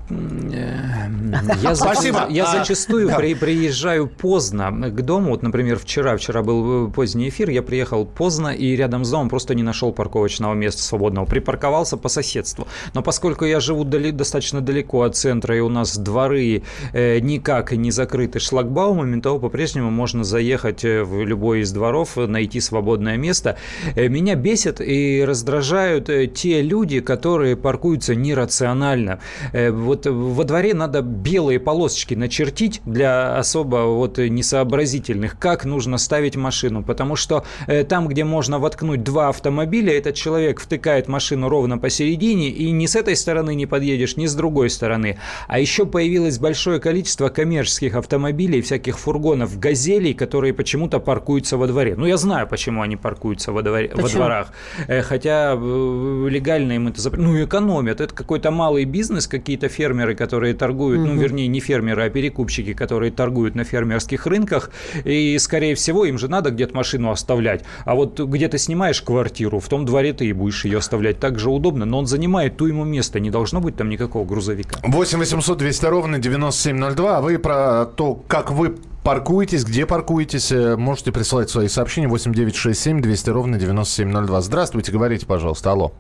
[0.09, 2.27] я, Спасибо.
[2.31, 3.17] я а, зачастую да.
[3.17, 5.31] при, приезжаю поздно к дому.
[5.31, 9.55] Вот, например, вчера, вчера был поздний эфир, я приехал поздно и рядом с домом просто
[9.55, 11.27] не нашел парковочного места свободного.
[11.27, 12.69] Припарковался по соседству.
[12.95, 17.73] Но поскольку я живу дали, достаточно далеко от центра, и у нас дворы э, никак
[17.73, 23.57] не закрыты шлагбаумами, то по-прежнему можно заехать э, в любой из дворов, найти свободное место.
[23.97, 29.19] Э, меня бесит и раздражают э, те люди, которые паркуются нерационально.
[29.53, 35.99] Э, вот вот во дворе надо белые полосочки начертить для особо вот несообразительных, как нужно
[35.99, 41.49] ставить машину, потому что э, там, где можно воткнуть два автомобиля, этот человек втыкает машину
[41.49, 45.19] ровно посередине, и ни с этой стороны не подъедешь, ни с другой стороны.
[45.49, 51.95] А еще появилось большое количество коммерческих автомобилей, всяких фургонов, газелей, которые почему-то паркуются во дворе.
[51.97, 54.53] Ну, я знаю, почему они паркуются во, дворе, во дворах.
[54.87, 57.33] Э, хотя э, легально им это запрещено.
[57.33, 58.01] Ну, экономят.
[58.01, 61.09] Это какой-то малый бизнес, какие-то фермеры, которые торгуют, угу.
[61.09, 64.71] ну, вернее, не фермеры, а перекупщики, которые торгуют на фермерских рынках.
[65.05, 67.65] И, скорее всего, им же надо где-то машину оставлять.
[67.85, 71.21] А вот где ты снимаешь квартиру, в том дворе ты и будешь ее оставлять.
[71.21, 73.21] Так же удобно, но он занимает ту ему место.
[73.21, 74.81] Не должно быть там никакого грузовика.
[74.83, 77.19] 8 800 200 ровно 9702.
[77.19, 83.01] А вы про то, как вы паркуетесь, где паркуетесь, э, можете присылать свои сообщения 8967
[83.01, 84.41] 200 ровно 9702.
[84.41, 85.71] Здравствуйте, говорите, пожалуйста.
[85.71, 85.93] Алло.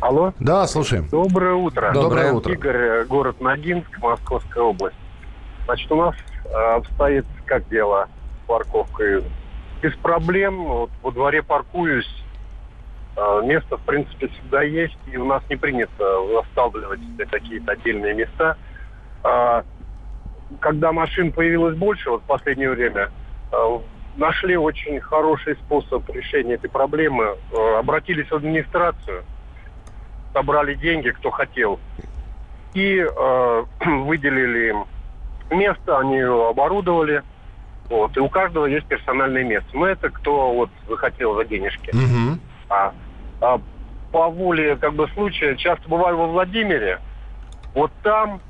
[0.00, 0.32] Алло.
[0.40, 1.08] Да, слушаем.
[1.10, 1.92] Доброе утро.
[1.92, 2.52] Доброе утро.
[2.54, 4.96] Игорь, город Ногинск, Московская область.
[5.66, 6.14] Значит, у нас
[6.46, 8.08] э, обстоит как дело
[8.42, 9.22] с парковкой?
[9.82, 10.64] Без проблем.
[10.64, 12.10] Вот во дворе паркуюсь.
[13.14, 14.96] Э, место, в принципе, всегда есть.
[15.12, 18.56] И у нас не принято восстанавливать какие-то отдельные места.
[19.22, 19.62] Э,
[20.60, 23.10] когда машин появилось больше вот в последнее время,
[24.16, 27.36] нашли очень хороший способ решения этой проблемы.
[27.78, 29.22] Обратились в администрацию,
[30.32, 31.78] собрали деньги, кто хотел,
[32.74, 34.84] и э, выделили им
[35.50, 37.22] место, они его оборудовали.
[37.88, 39.68] Вот, и у каждого есть персональное место.
[39.74, 41.90] Но это кто вот захотел за денежки.
[41.90, 42.38] Угу.
[42.68, 42.92] А,
[43.40, 43.60] а
[44.12, 47.00] по воле как бы случая часто бываю во Владимире.
[47.74, 48.40] Вот там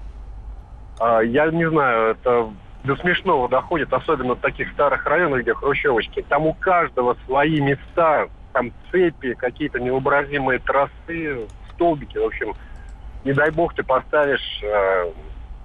[1.01, 2.51] а, я не знаю, это
[2.85, 6.25] до смешного доходит, особенно в таких старых районах, где хрущевочки.
[6.29, 11.47] Там у каждого свои места, там цепи, какие-то невообразимые трассы,
[11.81, 12.19] столбики.
[12.19, 12.55] В общем,
[13.25, 15.11] не дай бог ты поставишь э,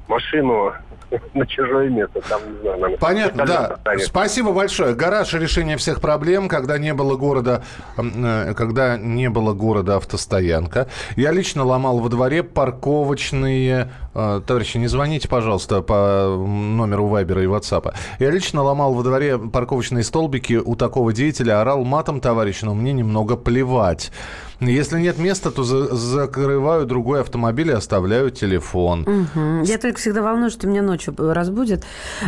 [0.08, 0.74] машину
[1.34, 2.22] на чужое место.
[2.22, 3.70] Там, не знаю, наверное, Понятно, да.
[3.70, 4.06] Поставить.
[4.06, 4.96] Спасибо большое.
[4.96, 7.64] Гараж решение всех проблем, когда не было города,
[7.98, 10.88] э, когда не было города автостоянка.
[11.18, 13.92] Я лично ломал во дворе парковочные...
[14.14, 17.94] Э, товарищи, не звоните, пожалуйста, по номеру Вайбера и Ватсапа.
[18.20, 22.94] Я лично ломал во дворе парковочные столбики у такого деятеля, орал матом товарищ, но мне
[22.94, 24.12] немного плевать.
[24.60, 29.02] Если нет места, то за закрываю другой автомобиль и оставляю телефон.
[29.02, 29.64] Угу.
[29.66, 31.84] Я только всегда волнуюсь, что меня ночью разбудят.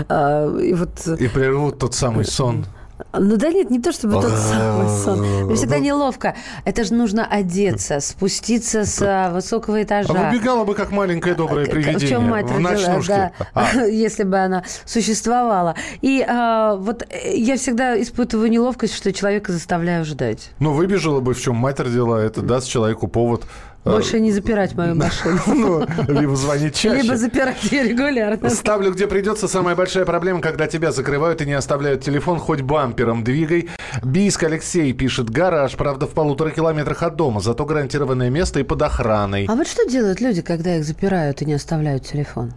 [0.09, 1.07] Э, и, вот...
[1.07, 2.65] и прервут тот самый сон.
[3.13, 5.21] Ну да нет, не то чтобы тот самый сон.
[5.45, 6.36] Мне всегда неловко.
[6.65, 10.13] Это же нужно одеться, спуститься с а, высокого этажа.
[10.15, 11.99] А выбегала бы как маленькое доброе привидение.
[11.99, 13.31] В чем мать в ночнушке.
[13.38, 13.75] Да, а.
[13.86, 15.75] если бы она существовала.
[16.01, 20.51] И а, вот э, я всегда испытываю неловкость, что человека заставляю ждать.
[20.60, 22.19] Ну, выбежала бы, в чем мать родила.
[22.19, 23.45] Это даст человеку повод
[23.88, 25.39] больше не запирать мою машину.
[25.47, 27.02] Ну, либо звонить чаще.
[27.02, 28.50] Либо запирать ее регулярно.
[28.50, 29.47] Ставлю, где придется.
[29.47, 33.69] Самая большая проблема, когда тебя закрывают и не оставляют телефон, хоть бампером двигай.
[34.04, 35.30] Бийск Алексей пишет.
[35.30, 39.45] Гараж, правда, в полутора километрах от дома, зато гарантированное место и под охраной.
[39.47, 42.54] А вот что делают люди, когда их запирают и не оставляют телефон?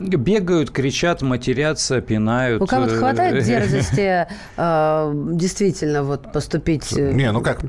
[0.00, 2.60] Бегают, кричат, матерятся, пинают.
[2.60, 4.26] У кого-то хватает э, дерзости
[4.56, 6.92] э, действительно вот поступить...
[6.96, 7.60] Э, не, ну как,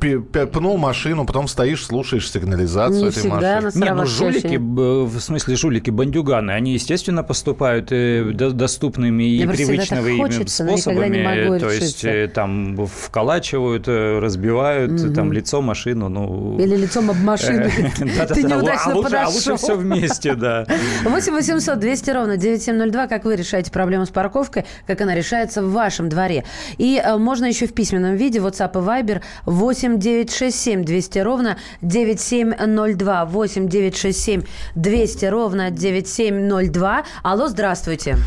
[0.52, 3.86] пнул машину, потом стоишь, слушаешь сигнализацию не этой всегда машины.
[3.86, 11.60] Не, ну жулики, в смысле жулики, бандюганы, они, естественно, поступают доступными и привычными хочется, способами.
[11.60, 16.10] То есть там вколачивают, разбивают там лицо, машину.
[16.10, 16.58] Ну...
[16.60, 17.70] Или лицом об машину.
[17.70, 19.28] Ты неудачно а подошел.
[19.28, 20.66] А лучше все вместе, да.
[21.04, 23.08] 8 800 200 ровно 9702.
[23.08, 26.44] Как вы решаете проблему с парковкой, как она решается в вашем дворе.
[26.78, 33.26] И э, можно еще в письменном виде WhatsApp и Viber 8 967 200 ровно 9702.
[33.26, 34.42] 8 967
[34.76, 37.04] 200 ровно 9702.
[37.24, 38.18] Алло, здравствуйте.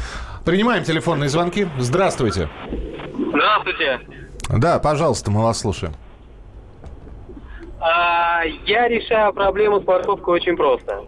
[0.44, 1.66] Принимаем телефонные звонки.
[1.78, 2.48] Здравствуйте.
[3.28, 4.00] Здравствуйте.
[4.48, 5.92] Да, пожалуйста, мы вас слушаем.
[7.80, 11.04] А, я решаю проблему с парковкой очень просто.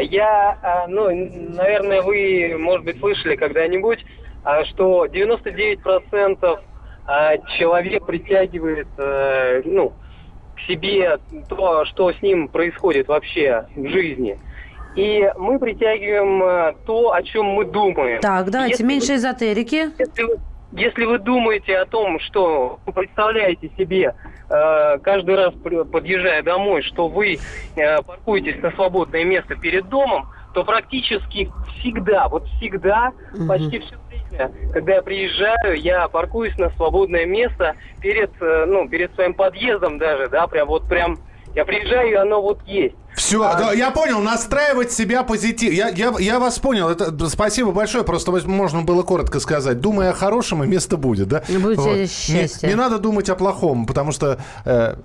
[0.00, 4.04] Я, а, ну, наверное, вы, может быть, слышали когда-нибудь,
[4.42, 6.60] а, что 99%
[7.06, 9.92] а, человек притягивает, э, ну,
[10.56, 14.38] к себе то, что с ним происходит вообще в жизни.
[14.96, 18.20] И мы притягиваем то, о чем мы думаем.
[18.20, 19.90] Так, давайте, если меньше вы, эзотерики.
[19.98, 20.38] Если вы,
[20.76, 24.14] если вы думаете о том, что вы представляете себе
[24.50, 25.54] Э, каждый раз
[25.90, 27.38] подъезжая домой, что вы
[27.76, 33.46] э, паркуетесь на свободное место перед домом, то практически всегда, вот всегда, угу.
[33.46, 39.14] почти все время, когда я приезжаю, я паркуюсь на свободное место перед, э, ну, перед
[39.14, 41.18] своим подъездом даже, да, прям вот прям
[41.54, 42.96] Я приезжаю, и оно вот есть.
[43.14, 43.72] Все, а...
[43.72, 45.72] я понял, настраивать себя позитив.
[45.72, 46.88] Я, я, я вас понял.
[46.88, 48.04] Это, спасибо большое.
[48.04, 49.80] Просто можно было коротко сказать.
[49.80, 51.42] Думай о хорошем, и место будет, да?
[51.48, 52.10] Будет вот.
[52.10, 52.68] счастье.
[52.68, 54.38] Не, не надо думать о плохом, потому что...
[54.64, 54.96] Э,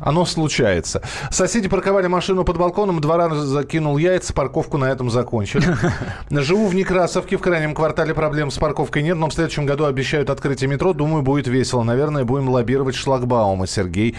[0.00, 1.02] оно случается.
[1.30, 5.76] Соседи парковали машину под балконом, два раза закинул яйца, парковку на этом закончили.
[6.30, 10.30] Живу в Некрасовке, в крайнем квартале проблем с парковкой нет, но в следующем году обещают
[10.30, 10.92] открытие метро.
[10.92, 11.82] Думаю, будет весело.
[11.82, 13.66] Наверное, будем лоббировать шлагбаума.
[13.66, 14.16] Сергей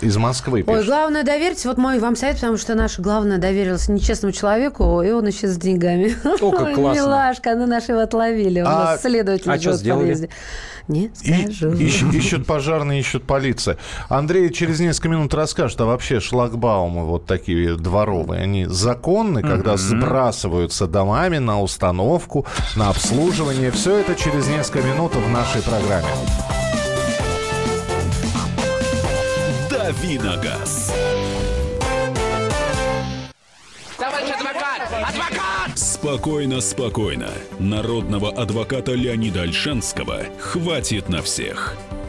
[0.00, 0.80] из Москвы пишет.
[0.80, 1.68] Ой, главное доверьте.
[1.68, 5.56] Вот мой вам совет, потому что наш главное доверился нечестному человеку, и он еще с
[5.56, 6.14] деньгами.
[6.40, 7.00] О, как классно.
[7.00, 8.60] Милашка, ну наши его отловили.
[8.60, 10.28] У а нас следователь а что сделали?
[10.88, 11.72] Не скажу.
[11.74, 13.78] И, ищут, ищут пожарные, ищут полиция.
[14.08, 20.86] Андрей через несколько минут расскажет, а вообще шлагбаумы вот такие дворовые, они законны, когда сбрасываются
[20.86, 22.46] домами на установку,
[22.76, 23.70] на обслуживание.
[23.70, 26.08] Все это через несколько минут в нашей программе.
[29.70, 30.94] Давиногаз.
[33.98, 34.80] Товарищ адвокат!
[35.08, 35.78] Адвокат!
[35.78, 37.28] Спокойно, спокойно.
[37.58, 41.76] Народного адвоката Леонида Альшанского хватит на всех.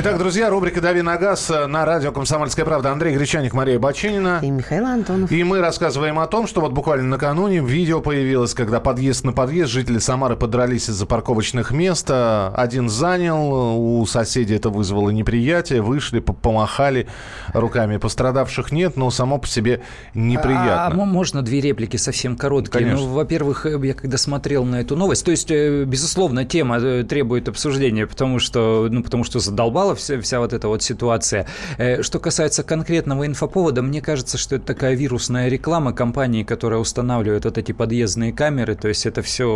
[0.00, 2.92] Итак, друзья, рубрика «Дави на газ» на радио «Комсомольская правда».
[2.92, 4.38] Андрей Гречаник, Мария Бачинина.
[4.44, 5.32] И Михаил Антонов.
[5.32, 9.72] И мы рассказываем о том, что вот буквально накануне видео появилось, когда подъезд на подъезд,
[9.72, 12.12] жители Самары подрались из-за парковочных мест.
[12.12, 17.08] Один занял, у соседей это вызвало неприятие, вышли, помахали
[17.52, 17.96] руками.
[17.96, 19.82] Пострадавших нет, но само по себе
[20.14, 20.86] неприятно.
[20.86, 22.84] А, а можно две реплики совсем короткие?
[22.84, 23.04] Конечно.
[23.04, 27.48] Ну, во-первых, я когда смотрел на эту новость, то есть, э, безусловно, тема э, требует
[27.48, 31.46] обсуждения, потому что, ну, потому что задолбал волновала вся, вся вот эта вот ситуация.
[31.78, 37.44] Э, что касается конкретного инфоповода, мне кажется, что это такая вирусная реклама компании, которая устанавливает
[37.44, 39.46] вот эти подъездные камеры, то есть это все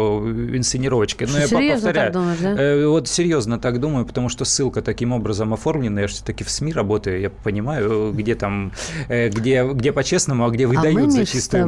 [0.54, 1.26] инсценировочка.
[1.26, 2.62] Но я серьезно повторяю, так думаешь, да?
[2.62, 6.72] Э, вот серьезно так думаю, потому что ссылка таким образом оформлена, я все-таки в СМИ
[6.72, 8.72] работаю, я понимаю, где там,
[9.08, 11.66] э, где, где по-честному, а где выдают а за чистую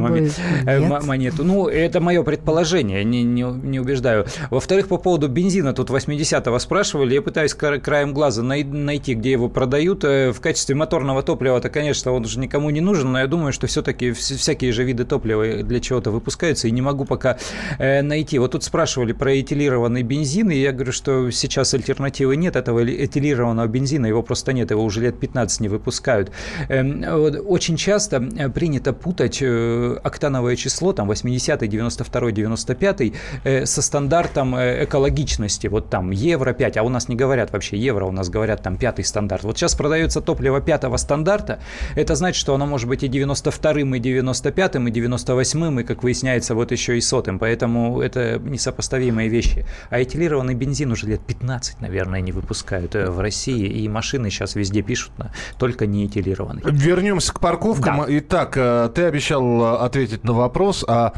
[1.05, 1.43] монету.
[1.43, 4.25] Ну, это мое предположение, не, не, не убеждаю.
[4.49, 10.03] Во-вторых, по поводу бензина, тут 80-го спрашивали, я пытаюсь краем глаза найти, где его продают.
[10.03, 13.67] Э, в качестве моторного топлива-то, конечно, он уже никому не нужен, но я думаю, что
[13.67, 17.37] все-таки всякие же виды топлива для чего-то выпускаются, и не могу пока
[17.77, 18.39] э, найти.
[18.39, 23.67] Вот тут спрашивали про этилированный бензин, и я говорю, что сейчас альтернативы нет этого этилированного
[23.67, 26.31] бензина, его просто нет, его уже лет 15 не выпускают.
[26.69, 27.03] Эм,
[27.47, 33.13] очень часто э, принято путать октановое число, там 80 92 95
[33.65, 38.11] со стандартом экологичности, вот там евро 5, а у нас не говорят вообще евро, у
[38.11, 39.43] нас говорят там пятый стандарт.
[39.43, 41.59] Вот сейчас продается топливо пятого стандарта.
[41.95, 46.55] Это значит, что оно может быть и 92-м, и 95-м, и 98-м, и, как выясняется,
[46.55, 47.39] вот еще и сотым.
[47.39, 49.65] Поэтому это несопоставимые вещи.
[49.89, 53.65] А этилированный бензин уже лет 15, наверное, не выпускают э, в России.
[53.67, 55.11] И машины сейчас везде пишут,
[55.57, 56.61] только не этилированный.
[56.65, 57.97] Вернемся к парковкам.
[57.97, 58.05] Да.
[58.07, 61.13] Итак, э, ты обещал э, ответить на вопрос, а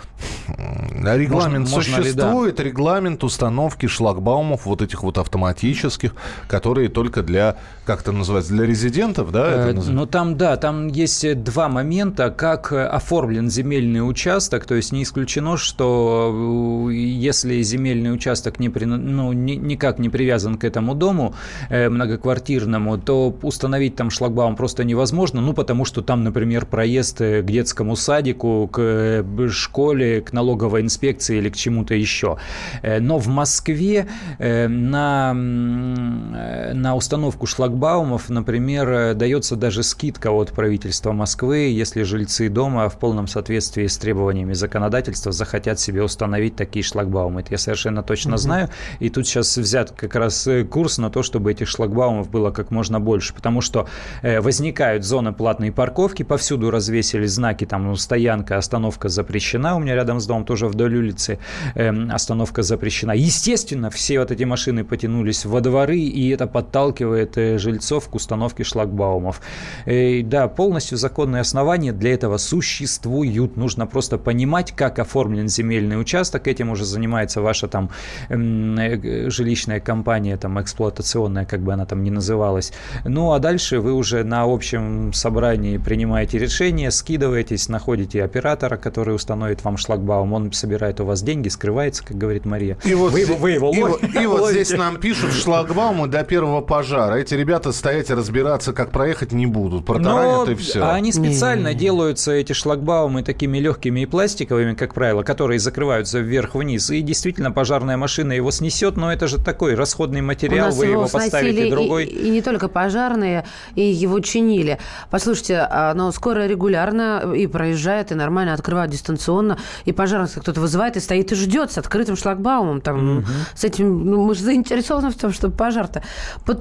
[0.47, 2.15] регламент можно, существует?
[2.15, 2.63] Можно ли, да?
[2.63, 6.13] Регламент установки шлагбаумов вот этих вот автоматических,
[6.47, 7.55] которые только только для,
[7.85, 9.69] как это называется, для резидентов, да?
[9.69, 15.03] Э, ну, там, да, там есть два момента, как оформлен земельный участок, то есть не
[15.03, 21.33] исключено, что э, если земельный участок не, ну, ни, никак не привязан к этому дому
[21.69, 27.43] э, многоквартирному, то установить там шлагбаум просто невозможно, ну, потому что там, например, проезд к
[27.43, 32.37] детскому садику, к школе, к налоговой инспекции или к чему-то еще.
[32.83, 34.07] Но в Москве
[34.39, 42.89] на, на установку шлагбаумов, например, э, дается даже скидка от правительства Москвы, если жильцы дома
[42.89, 47.41] в полном соответствии с требованиями законодательства захотят себе установить такие шлагбаумы.
[47.41, 48.37] Это я совершенно точно угу.
[48.37, 48.69] знаю.
[48.99, 52.71] И тут сейчас взят как раз э, курс на то, чтобы этих шлагбаумов было как
[52.71, 53.87] можно больше, потому что
[54.23, 59.95] э, возникают зоны платной парковки, повсюду развесили знаки, там ну, стоянка, остановка запрещена, у меня
[59.95, 61.39] рядом с домом тоже вдоль улицы
[61.75, 63.11] э, остановка запрещена.
[63.11, 68.15] Естественно, все вот эти машины потянулись во дворы, и это подталкивает подталкивает э, жильцов к
[68.15, 69.41] установке шлагбаумов.
[69.85, 73.57] И, да, полностью законные основания для этого существуют.
[73.57, 76.47] Нужно просто понимать, как оформлен земельный участок.
[76.47, 77.89] Этим уже занимается ваша там
[78.29, 82.73] э, жилищная компания, там эксплуатационная, как бы она там ни называлась.
[83.05, 89.63] Ну, а дальше вы уже на общем собрании принимаете решение, скидываетесь, находите оператора, который установит
[89.63, 92.77] вам шлагбаум, он собирает у вас деньги, скрывается, как говорит Мария.
[92.85, 94.23] И вот, вы, вы его и, ловите.
[94.23, 97.15] и вот здесь нам пишут шлагбаумы до первого пожара.
[97.15, 99.85] Эти ребята стоять и разбираться, как проехать, не будут.
[99.85, 100.81] Протаранят Но и все.
[100.81, 106.91] А они специально делаются, эти шлагбаумы, такими легкими и пластиковыми, как правило, которые закрываются вверх-вниз.
[106.91, 111.67] И действительно, пожарная машина его снесет, но это же такой расходный материал, вы его, поставите
[111.67, 112.05] и, другой.
[112.05, 114.77] И, и не только пожарные, и его чинили.
[115.09, 120.99] Послушайте, но скоро регулярно и проезжает, и нормально открывают дистанционно, и пожарных кто-то вызывает и
[120.99, 122.81] стоит и ждет с открытым шлагбаумом.
[122.81, 123.25] Там, Мгм.
[123.55, 126.03] С этим, ну, мы же заинтересованы в том, чтобы пожар-то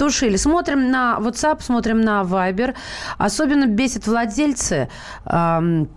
[0.07, 0.37] потушили.
[0.37, 2.75] Смотрим на WhatsApp, смотрим на Viber.
[3.19, 4.89] Особенно бесит владельцы...
[5.25, 5.89] ам,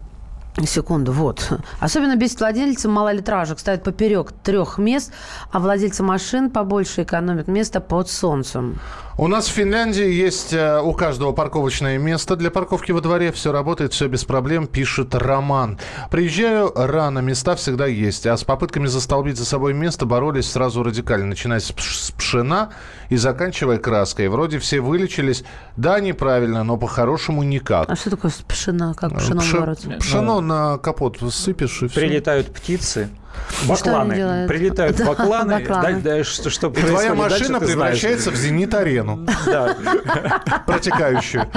[0.66, 1.54] Секунду, вот.
[1.80, 3.60] Особенно бесит владельцы малолитражек.
[3.60, 5.14] Ставят поперек трех мест,
[5.52, 8.80] а владельцы машин побольше экономят место под солнцем.
[9.20, 13.34] У нас в Финляндии есть э, у каждого парковочное место для парковки во дворе.
[13.34, 15.78] Все работает, все без проблем, пишет Роман.
[16.10, 18.26] Приезжаю рано, места всегда есть.
[18.26, 21.26] А с попытками застолбить за собой место боролись сразу радикально.
[21.26, 22.70] Начиная с, пш- пшена
[23.10, 24.30] и заканчивая краской.
[24.30, 25.44] Вроде все вылечились.
[25.76, 27.90] Да, неправильно, но по-хорошему никак.
[27.90, 28.94] А что такое пшена?
[28.94, 29.90] Как пшеном Пше- бороться?
[30.00, 32.00] Пшено на капот сыпешь и все.
[32.00, 33.10] Прилетают птицы.
[33.68, 34.48] Бакланы.
[34.48, 35.60] Прилетают Да, бакланы.
[35.60, 36.02] бакланы.
[36.02, 37.66] Да, да, что, что И твоя дальше, машина знаешь.
[37.74, 39.26] превращается в зенит-арену.
[39.46, 39.76] Да.
[40.66, 41.48] Протекающую.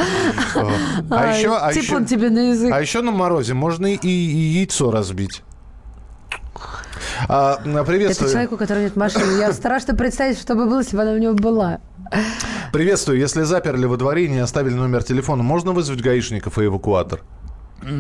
[1.10, 2.72] А еще, а, типун тебе на язык.
[2.72, 5.42] а еще на морозе можно и, яйцо разбить.
[7.28, 8.30] А, Это приветствую.
[8.30, 9.38] человеку, у которого нет машины.
[9.38, 11.78] Я страшно представить, что бы было, если бы она у него была.
[12.72, 13.18] Приветствую.
[13.18, 17.20] Если заперли во дворе и не оставили номер телефона, можно вызвать гаишников и эвакуатор?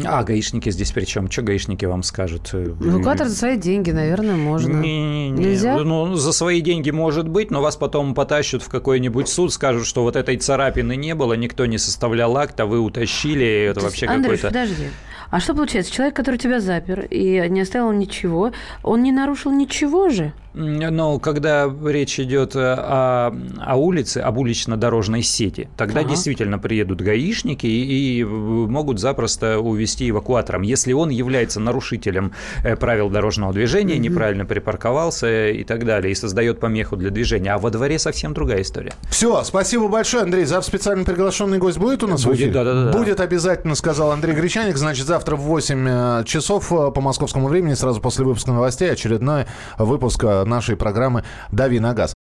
[0.04, 1.30] А, гаишники здесь при чем?
[1.30, 2.52] Что гаишники вам скажут?
[2.54, 4.76] Эвакуатор за свои деньги, наверное, можно.
[4.76, 5.44] Не-не-не.
[5.44, 5.76] Нельзя?
[5.76, 10.02] Ну, за свои деньги может быть, но вас потом потащат в какой-нибудь суд, скажут, что
[10.02, 14.06] вот этой царапины не было, никто не составлял акт, а вы утащили, это То вообще
[14.06, 14.46] Андрюш, какой-то...
[14.48, 14.88] подожди.
[15.30, 15.90] А что получается?
[15.90, 18.52] Человек, который тебя запер и не оставил ничего,
[18.82, 20.34] он не нарушил ничего же?
[20.54, 26.10] Но когда речь идет э, о, о улице, об улично-дорожной сети, тогда Ага.
[26.10, 30.62] действительно приедут гаишники и, и могут запросто увести эвакуатором.
[30.62, 32.32] Если он является нарушителем
[32.64, 34.02] э, правил дорожного движения, Мгм.
[34.02, 37.54] неправильно припарковался э, и так далее, и создает помеху для движения.
[37.54, 38.92] А во дворе совсем другая история.
[39.08, 40.44] Все, спасибо большое, Андрей.
[40.44, 42.52] Завтра специально приглашенный гость будет у нас в Будет, эфире?
[42.52, 42.92] да-да-да.
[42.98, 44.76] Будет обязательно, сказал Андрей Гречаник.
[44.76, 49.46] Значит, завтра в 8 э, часов э, по московскому времени, сразу после выпуска новостей, очередной
[49.78, 52.14] выпуск э, нашей программы «Дави на газ».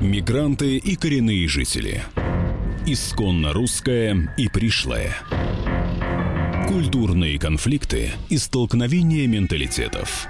[0.00, 2.02] Мигранты и коренные жители.
[2.86, 5.14] Исконно русская и пришлая.
[6.68, 10.28] Культурные конфликты и столкновения менталитетов.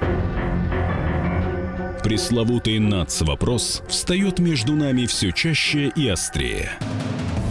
[2.05, 6.71] Пресловутый НАЦ-вопрос встает между нами все чаще и острее.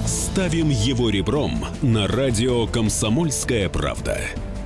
[0.06, 4.20] Ставим его ребром на радио «Комсомольская правда».